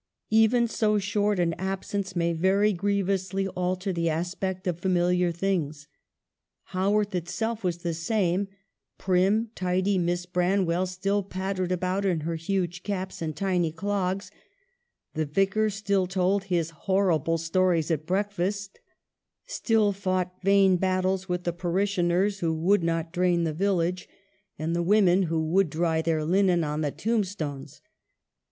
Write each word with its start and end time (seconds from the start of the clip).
Even 0.31 0.67
so 0.67 0.97
short 0.97 1.39
an 1.39 1.53
absence 1.59 2.15
may 2.15 2.33
very 2.33 2.73
grievously 2.73 3.47
alter 3.49 3.93
the 3.93 4.09
aspect 4.09 4.65
of 4.65 4.79
familiar 4.79 5.31
things. 5.31 5.87
Haworth 6.69 7.13
itself 7.13 7.63
was 7.63 7.77
the 7.83 7.93
same; 7.93 8.47
prim, 8.97 9.51
tidy 9.53 9.99
Miss 9.99 10.25
Branwell 10.25 10.87
still 10.87 11.21
pattered 11.21 11.71
about 11.71 12.03
in 12.03 12.21
her 12.21 12.33
huge 12.33 12.81
caps 12.81 13.21
and 13.21 13.35
tiny 13.37 13.71
clogs; 13.71 14.31
the 15.13 15.23
Vicar 15.23 15.69
still 15.69 16.07
told 16.07 16.45
his 16.45 16.71
horrible 16.71 17.37
stories 17.37 17.91
at 17.91 18.07
breakfast, 18.07 18.79
still 19.45 19.91
fought 19.91 20.41
vain 20.41 20.77
battles 20.77 21.29
with 21.29 21.43
the 21.43 21.53
parishioners 21.53 22.39
who 22.39 22.51
would 22.55 22.81
not 22.83 23.13
drain 23.13 23.43
the 23.43 23.53
village, 23.53 24.07
GOING 24.07 24.07
TO 24.07 24.13
SCHOOL. 24.13 24.47
yy 24.61 24.65
and 24.65 24.75
the 24.75 24.81
women 24.81 25.23
who 25.29 25.43
would 25.51 25.69
dry 25.69 26.01
their 26.01 26.25
linen 26.25 26.63
on 26.63 26.81
the 26.81 26.89
tombstones. 26.89 27.81